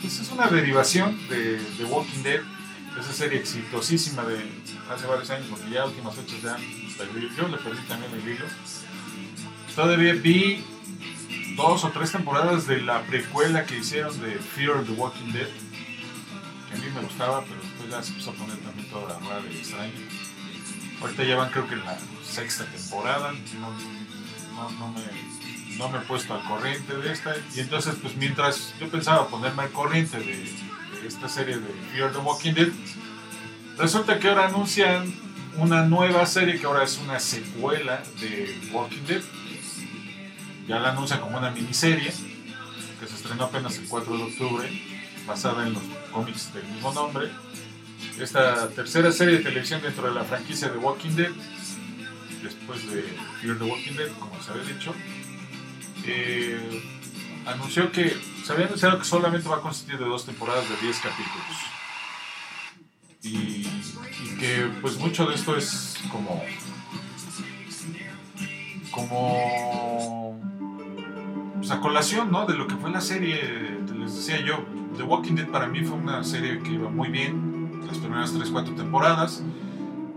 [0.00, 2.40] pues es una derivación de, de Walking Dead
[3.00, 4.36] esa serie exitosísima de
[4.88, 6.56] hace varios años porque ya últimas fechas ya
[7.36, 8.44] yo le perdí también el hilo.
[9.74, 10.62] Todavía vi
[11.56, 15.48] dos o tres temporadas de la precuela que hicieron de Fear the Walking Dead
[16.68, 19.44] que a mí me gustaba pero después ya se empezó a poner también toda rara
[19.50, 19.92] y extraña
[21.00, 23.70] ahorita ya van creo que en la sexta temporada no,
[24.54, 27.34] no, no me, no me he puesto al corriente de esta.
[27.54, 32.12] Y entonces pues mientras yo pensaba ponerme al corriente de, de esta serie de Fear
[32.12, 32.68] the Walking Dead
[33.78, 35.14] resulta que ahora anuncian
[35.56, 39.22] una nueva serie que ahora es una secuela de Walking Dead
[40.66, 42.12] ya la anuncian como una miniserie
[43.00, 44.82] que se estrenó apenas el 4 de octubre
[45.26, 47.30] basada en los cómics del mismo nombre
[48.20, 51.32] esta tercera serie de televisión dentro de la franquicia de Walking Dead,
[52.42, 53.02] después de
[53.40, 54.94] Fear the Walking Dead, como se había dicho,
[56.06, 56.82] eh,
[57.46, 60.98] anunció que se había anunciado que solamente va a consistir de dos temporadas de 10
[60.98, 61.56] capítulos.
[63.22, 63.66] Y,
[64.22, 66.44] y que pues mucho de esto es como
[68.90, 69.93] como
[71.64, 72.44] pues, a colación ¿no?
[72.44, 74.66] de lo que fue la serie les decía yo,
[74.98, 78.50] The Walking Dead para mí fue una serie que iba muy bien, las primeras 3,
[78.50, 79.42] 4 temporadas,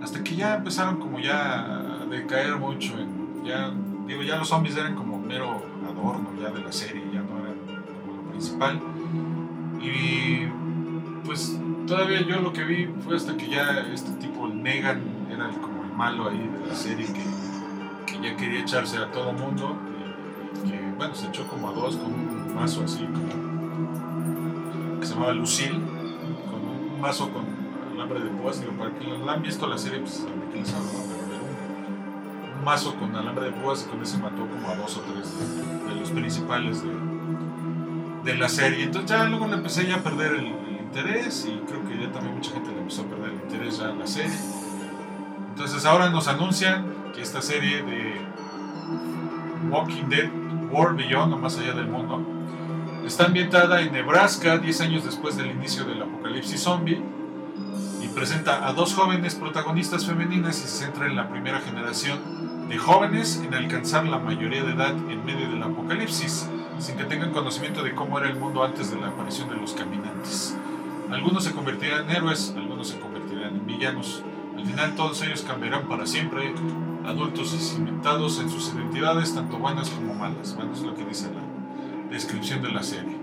[0.01, 2.93] hasta que ya empezaron como ya a decaer mucho.
[3.45, 3.71] Ya,
[4.05, 7.57] digo, ya los zombies eran como mero adorno ya de la serie, ya no eran
[8.01, 8.81] como lo principal.
[9.81, 10.47] Y
[11.25, 11.57] pues
[11.88, 15.86] todavía yo lo que vi fue hasta que ya este tipo, el Negan, era como
[15.86, 17.23] el malo ahí de la serie que,
[18.05, 19.77] que ya quería echarse a todo mundo.
[20.65, 23.57] Que bueno, se echó como a dos con un mazo así como
[24.99, 25.79] que se llamaba Lucille,
[26.49, 27.45] con un mazo con
[27.93, 28.60] alambre de púas.
[28.60, 30.89] Digo, para que la han visto la serie, pues de qué les hablo,
[31.29, 35.01] pero un, mazo con alambre de púas y con ese mató como a dos o
[35.01, 36.89] tres de, de los principales de,
[38.23, 38.83] de la serie.
[38.83, 42.12] Entonces ya luego le empecé ya a perder el, el interés y creo que ya
[42.12, 44.38] también mucha gente le empezó a perder el interés ya en la serie.
[45.49, 48.21] Entonces ahora nos anuncian que esta serie de
[49.69, 50.30] Walking Dead
[50.71, 52.21] World Beyond, o más allá del mundo,
[53.06, 57.01] está ambientada en Nebraska 10 años después del inicio del apocalipsis zombie
[58.01, 62.77] y presenta a dos jóvenes protagonistas femeninas y se centra en la primera generación de
[62.77, 66.49] jóvenes en alcanzar la mayoría de edad en medio del apocalipsis,
[66.80, 69.73] sin que tengan conocimiento de cómo era el mundo antes de la aparición de los
[69.73, 70.58] caminantes.
[71.10, 74.21] Algunos se convertirán en héroes, algunos se convertirán en villanos.
[74.58, 76.53] Al final todos ellos cambiarán para siempre,
[77.08, 80.56] adultos y cimentados en sus identidades, tanto buenas como malas.
[80.56, 83.15] Bueno, es lo que dice la descripción de la serie.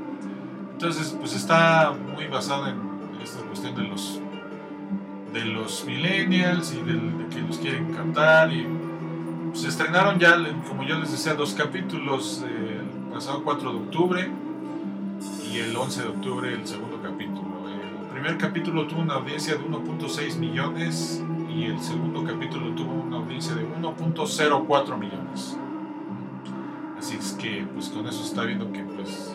[0.72, 4.20] Entonces, pues está muy basada en esta cuestión de los
[5.32, 8.66] de los millennials y de, que los quieren captar y
[9.52, 10.36] se estrenaron ya,
[10.68, 14.30] como yo les decía, dos capítulos eh, el pasado 4 de octubre
[15.52, 17.52] y el 11 de octubre el segundo capítulo.
[17.68, 21.20] El primer capítulo tuvo una audiencia de 1.6 millones
[21.54, 25.56] y el segundo capítulo tuvo una audiencia de 1.04 millones.
[26.98, 29.34] Así es que pues con eso está viendo que pues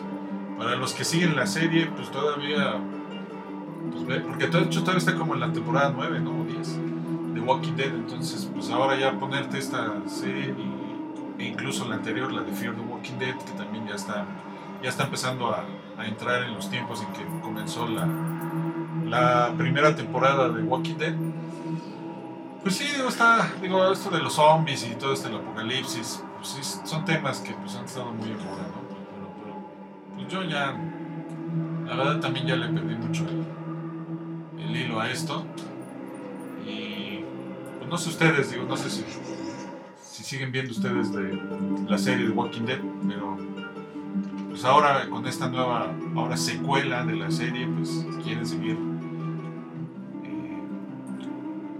[0.58, 2.74] para los que siguen la serie pues todavía
[3.90, 6.30] pues porque de hecho todavía está como en la temporada 9, ¿no?
[6.40, 10.54] O 10 de Walking Dead, entonces pues ahora ya ponerte esta serie
[11.38, 14.26] e incluso la anterior, la de Fear the Walking Dead, que también ya está
[14.82, 15.64] ya está empezando a,
[15.98, 18.08] a entrar en los tiempos en que comenzó la,
[19.06, 21.14] la primera temporada de Walking Dead.
[22.62, 26.48] Pues sí, digo, está, digo, esto de los zombies y todo esto del apocalipsis, pues
[26.48, 28.82] sí, son temas que pues han estado muy en moda, ¿no?
[28.90, 30.78] Pero, pues yo ya,
[31.86, 35.46] la verdad también ya le perdí mucho el, el hilo a esto.
[36.66, 37.24] Y
[37.78, 39.06] pues no sé ustedes, digo, no sé si,
[40.02, 41.42] si siguen viendo ustedes de
[41.88, 43.38] la serie de Walking Dead, pero
[44.50, 48.89] pues ahora con esta nueva ahora secuela de la serie, pues quieren seguir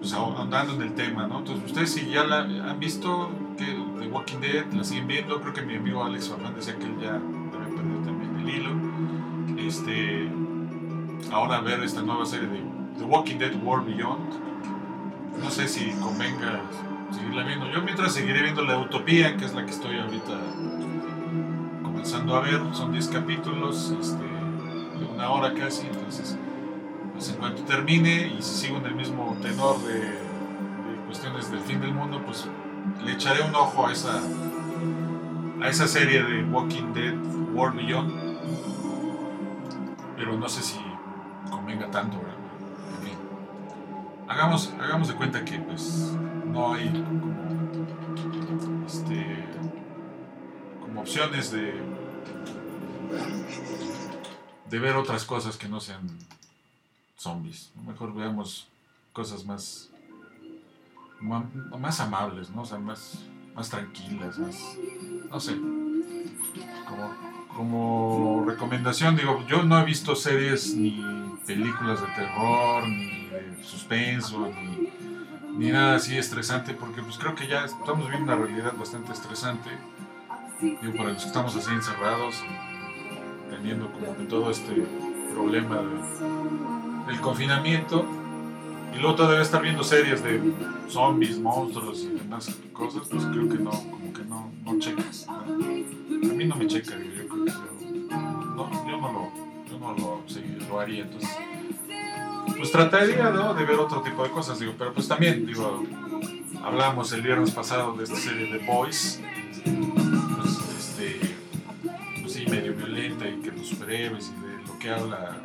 [0.00, 1.38] pues ahondando en el tema, ¿no?
[1.40, 5.62] Entonces ustedes si ya la han visto de Walking Dead, la siguen viendo, creo que
[5.62, 8.70] mi amigo Alex Fernández decía que él ya debe perder también el hilo.
[9.58, 10.30] Este
[11.30, 12.62] ahora ver esta nueva serie de
[12.98, 14.50] The Walking Dead World Beyond.
[15.42, 16.60] No sé si convenga
[17.12, 17.70] seguirla viendo.
[17.70, 20.38] Yo mientras seguiré viendo la Utopía, que es la que estoy ahorita
[21.82, 22.60] comenzando a ver.
[22.72, 25.86] Son 10 capítulos, este, de una hora casi.
[25.86, 26.38] Entonces,
[27.20, 30.18] pues en cuanto termine y si sigo en el mismo tenor de,
[31.04, 32.48] cuestiones del fin del mundo, pues
[33.04, 34.22] le echaré un ojo a esa,
[35.60, 37.14] a esa serie de Walking Dead
[37.52, 38.38] World Beyond.
[40.16, 40.80] Pero no sé si
[41.50, 42.16] convenga tanto.
[42.16, 43.18] En fin.
[44.26, 46.88] Hagamos, hagamos de cuenta que pues no hay
[48.48, 49.44] como, este,
[50.80, 51.74] como opciones de,
[54.70, 56.08] de ver otras cosas que no sean
[57.20, 57.70] zombies.
[57.86, 58.68] Mejor veamos
[59.12, 59.90] cosas más,
[61.20, 62.62] más amables, ¿no?
[62.62, 63.18] O sea, más,
[63.54, 64.76] más tranquilas, más,
[65.30, 65.54] no sé.
[66.88, 67.10] Como,
[67.54, 71.04] como recomendación, digo, yo no he visto series ni
[71.46, 74.88] películas de terror, ni de suspenso, ni,
[75.58, 79.68] ni nada así estresante, porque pues creo que ya estamos viviendo una realidad bastante estresante.
[80.60, 82.34] Digo, para los que estamos así encerrados,
[83.50, 84.86] teniendo como que todo este
[85.34, 86.79] problema de-
[87.10, 88.06] del confinamiento,
[88.94, 90.40] y luego todavía estar viendo series de
[90.88, 95.02] zombies, monstruos y demás cosas, pues creo que no, como que no, no checa.
[95.28, 99.30] A mí no me checa, yo creo que no, yo no lo,
[99.70, 101.30] yo no lo, lo haría, entonces
[102.56, 103.54] pues trataría ¿no?
[103.54, 105.82] de ver otro tipo de cosas, digo, pero pues también, digo,
[106.62, 109.20] hablamos el viernes pasado de esta serie de Boys,
[113.70, 115.40] los superhéroes y de lo que habla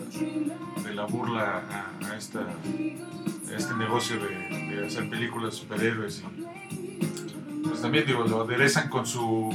[0.84, 8.06] de la burla a, a este negocio de, hacer películas de superhéroes y pues también,
[8.06, 9.54] digo, lo aderezan con su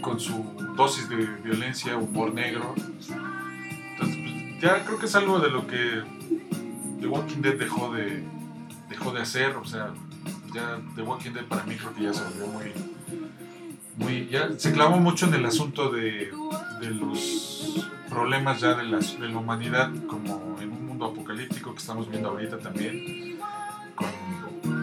[0.00, 0.44] con su
[0.76, 2.74] dosis de violencia, humor negro
[4.60, 6.02] ya creo que es algo de lo que
[7.00, 8.24] The Walking Dead dejó de,
[8.88, 9.56] dejó de hacer.
[9.56, 9.92] O sea,
[10.54, 12.72] ya The Walking Dead para mí creo que ya se volvió muy.
[13.96, 16.30] muy ya se clavó mucho en el asunto de,
[16.80, 17.55] de los
[18.20, 22.30] problemas ya de, las, de la humanidad, como en un mundo apocalíptico que estamos viendo
[22.30, 23.36] ahorita también,
[23.94, 24.08] con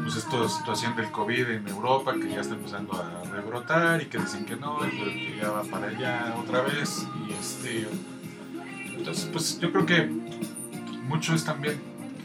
[0.03, 4.19] pues, esta situación del COVID en Europa que ya está empezando a rebrotar y que
[4.19, 7.07] dicen que no, pero que ya va para allá otra vez.
[7.27, 7.87] Y este,
[8.97, 10.05] entonces, pues yo creo que
[11.07, 11.81] mucho es también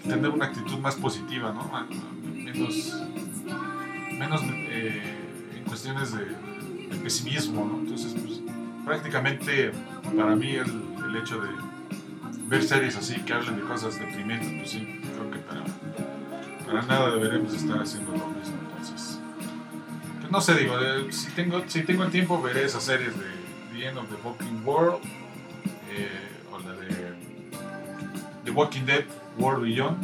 [0.07, 1.63] tener una actitud más positiva, ¿no?
[1.75, 1.87] A-
[2.49, 2.95] Menos,
[4.19, 5.03] menos eh,
[5.57, 7.79] en cuestiones de, de pesimismo, ¿no?
[7.81, 8.41] Entonces, pues,
[8.87, 9.71] prácticamente
[10.17, 11.49] para mí el, el hecho de
[12.49, 15.65] ver series así que hablen de cosas deprimentes, pues sí, creo que para,
[16.67, 18.57] para nada deberemos estar haciendo lo mismo.
[18.71, 19.19] Entonces,
[20.21, 23.27] pues no sé, digo, eh, si, tengo, si tengo el tiempo veré esas series de
[23.73, 25.01] The End of the Walking World
[25.91, 26.09] eh,
[26.53, 27.15] o la de
[28.45, 29.05] The Walking Dead
[29.39, 30.03] World Beyond.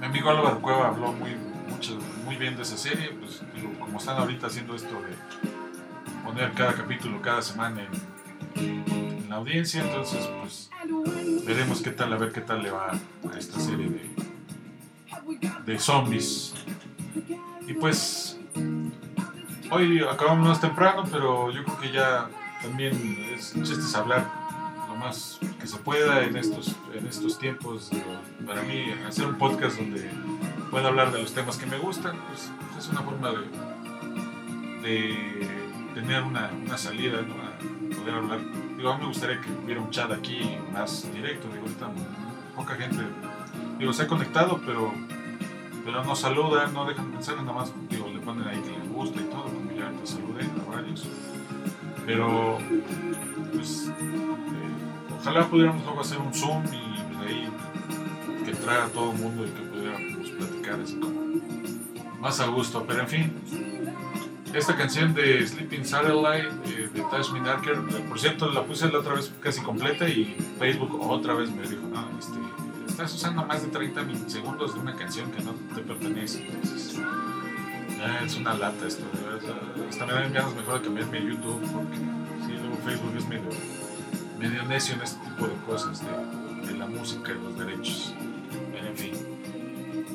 [0.00, 1.36] Mi amigo Álvaro Cueva habló muy,
[1.68, 3.40] mucho, muy bien de esa serie, pues
[3.78, 8.11] como están ahorita haciendo esto de poner cada capítulo cada semana en,
[9.36, 10.70] audiencia, entonces pues
[11.46, 16.54] veremos qué tal, a ver qué tal le va a esta serie de, de zombies.
[17.66, 18.38] Y pues
[19.70, 22.28] hoy acabamos más temprano, pero yo creo que ya
[22.62, 22.94] también
[23.34, 24.30] es chiste es hablar
[24.88, 27.90] lo más que se pueda en estos, en estos tiempos.
[28.46, 30.10] Para mí, hacer un podcast donde
[30.70, 35.48] pueda hablar de los temas que me gustan, pues, es una forma de, de
[35.94, 37.34] tener una, una salida, ¿no?
[37.34, 38.40] A poder hablar.
[38.82, 41.46] Digo, a mí me gustaría que hubiera un chat aquí más directo.
[41.46, 41.88] Digo, ahorita
[42.56, 43.00] poca gente,
[43.78, 44.92] digo, se ha conectado, pero,
[45.84, 49.20] pero no saludan, no dejan mensajes, nada más, digo, le ponen ahí que les gusta
[49.20, 51.06] y todo, como ya te saludé a varios.
[52.04, 52.58] Pero,
[53.52, 57.48] pues, eh, ojalá pudiéramos luego hacer un Zoom y de ahí
[58.44, 61.20] que entrara todo el mundo y que pudiéramos platicar así como
[62.18, 62.84] más a gusto.
[62.84, 63.32] Pero en fin,
[64.54, 68.98] esta canción de Sleeping Satellite eh, de Tashmin Arker, eh, por cierto, la puse la
[68.98, 72.38] otra vez casi completa y Facebook otra vez me dijo, no, este,
[72.86, 76.46] estás usando más de 30 mil segundos de una canción que no te pertenece.
[76.46, 77.00] Entonces,
[78.24, 79.04] es una lata esto.
[79.12, 79.56] de verdad.
[79.88, 83.50] Hasta me dan ganas mejor de cambiarme a YouTube porque sí, luego Facebook es medio,
[84.38, 88.14] medio necio en este tipo de cosas de, de la música y los derechos.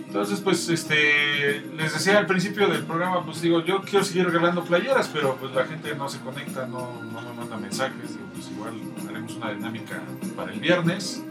[0.07, 4.63] Entonces, pues, este, les decía al principio del programa, pues digo, yo quiero seguir regalando
[4.63, 8.49] playeras, pero pues la gente no se conecta, no, no me manda mensajes, digo, pues
[8.49, 8.73] igual
[9.09, 10.01] haremos una dinámica
[10.37, 11.23] para el viernes,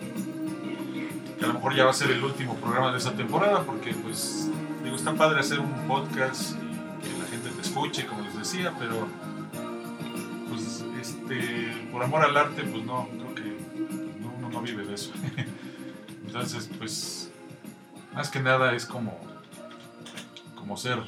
[1.39, 3.95] que a lo mejor ya va a ser el último programa de esta temporada, porque
[3.95, 4.51] pues,
[4.85, 8.75] digo, está padre hacer un podcast y que la gente te escuche, como les decía,
[8.79, 9.09] pero
[10.51, 14.95] pues, este, por amor al arte, pues no, creo que no, uno no vive de
[14.95, 15.13] eso.
[16.27, 17.31] Entonces, pues,
[18.17, 19.19] más que nada es como,
[20.55, 21.03] como ser,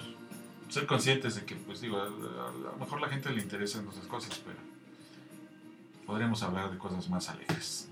[0.68, 3.84] ser conscientes de que, pues digo, a, a- a lo mejor la gente le interesan
[3.84, 4.59] nuestras cosas, pero
[6.06, 7.88] podremos hablar de cosas más alegres.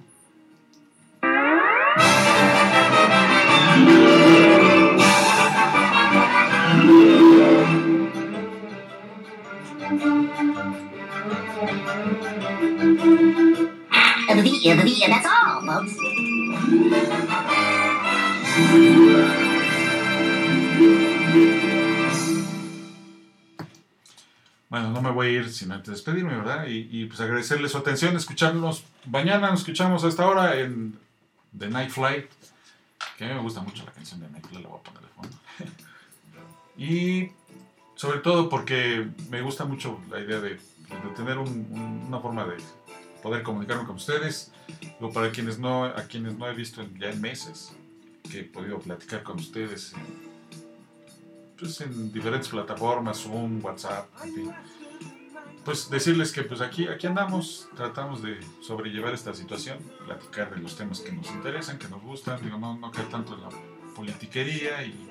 [14.28, 17.25] The, the, that's all, folks.
[24.68, 26.66] Bueno, no me voy a ir sin antes despedirme, ¿verdad?
[26.68, 28.84] Y, pues agradecerles su atención, escucharnos.
[29.07, 30.98] Mañana nos escuchamos a esta hora en
[31.57, 32.26] The Night Flight,
[33.16, 35.02] que a mí me gusta mucho la canción de Night Flight, la voy a poner
[35.02, 35.36] de fondo.
[36.76, 37.30] y
[37.94, 40.59] sobre todo porque me gusta mucho la idea de,
[41.16, 42.57] tener un- un- una forma de
[43.22, 44.50] poder comunicarme con ustedes.
[44.98, 47.72] Luego, para quienes no, a quienes no he visto ya en meses,
[48.30, 50.00] que he podido platicar con ustedes en,
[51.58, 54.52] pues, en diferentes plataformas, Zoom, WhatsApp, en fin.
[55.64, 60.76] Pues decirles que pues aquí, aquí andamos, tratamos de sobrellevar esta situación, platicar de los
[60.76, 63.48] temas que nos interesan, que nos gustan, digo, no, no caer tanto en la
[63.96, 65.10] politiquería y,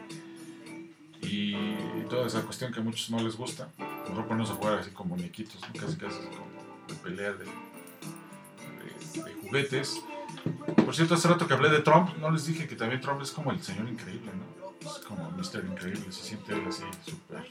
[1.21, 3.67] y toda esa cuestión que a muchos no les gusta.
[4.07, 6.47] Mejor ponernos a jugar así como muñequitos, casi casi como
[6.87, 9.99] de pelea de, de- de juguetes.
[10.83, 13.31] Por cierto, hace rato que hablé de Trump, no les dije que también Trump es
[13.31, 14.89] como el señor increíble, ¿no?
[14.89, 15.65] Es como Mr.
[15.65, 17.45] Increíble, se siente él así, súper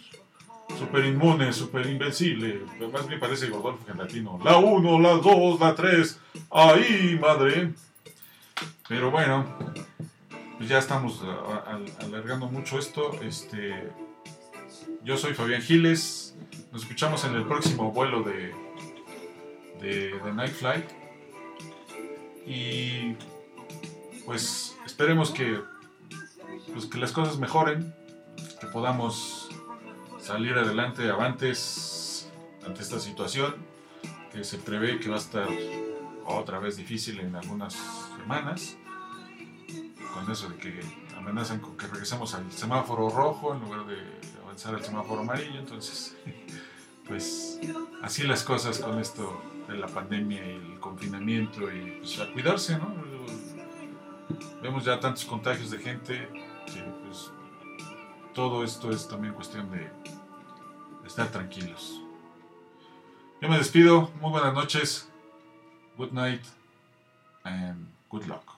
[0.79, 2.63] súper inmune, súper invencible.
[2.93, 4.39] Más bien parece Godolfo Gelatino.
[4.45, 6.21] La 1, la 2, la 3.
[6.51, 7.73] ¡Ahí, madre!
[8.89, 9.47] Pero bueno,
[10.57, 11.23] pues ya estamos
[12.01, 13.13] alargando mucho esto.
[13.23, 13.91] Este,
[15.03, 16.37] yo soy Fabián Giles.
[16.73, 18.55] Nos escuchamos en el próximo vuelo de,
[19.81, 21.04] de, de Night Flight.
[22.47, 23.17] Y
[24.25, 25.61] pues esperemos que,
[26.73, 27.95] pues, que las cosas mejoren,
[28.61, 29.49] que podamos
[30.21, 32.31] salir adelante, avantes
[32.67, 33.55] ante esta situación,
[34.33, 35.49] que se prevé que va a estar
[36.27, 37.77] otra vez difícil en algunas
[38.19, 38.77] semanas,
[40.15, 40.81] con eso de que
[41.17, 43.97] amenazan con que regresemos al semáforo rojo en lugar de
[44.43, 46.17] avanzar al semáforo amarillo, entonces,
[47.09, 47.61] pues
[48.03, 52.79] así las cosas con esto de la pandemia y el confinamiento y pues a cuidarse,
[52.79, 52.95] ¿no?
[54.63, 56.29] Vemos ya tantos contagios de gente
[56.67, 57.31] que pues
[58.35, 59.91] todo esto es también cuestión de
[61.07, 62.01] estar tranquilos.
[63.41, 65.11] Yo me despido, muy buenas noches,
[65.97, 66.43] good night
[67.43, 68.55] and good luck.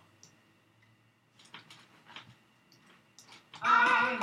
[3.61, 4.18] Ay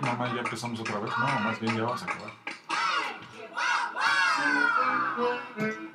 [0.00, 1.12] mamá, ya empezamos otra vez.
[1.16, 2.45] No, más bien ya vamos a acabar.
[5.16, 5.85] Thank you.